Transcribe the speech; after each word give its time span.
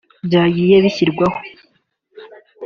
byagiye 0.25 0.75
bishyirwaho 0.83 1.37